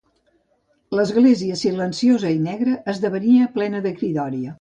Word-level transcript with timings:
L'església 0.99 1.57
silenciosa 1.63 2.31
i 2.37 2.39
negra 2.47 2.73
esdevenia 2.95 3.49
plena 3.59 3.83
de 3.85 3.93
cridòria 4.01 4.49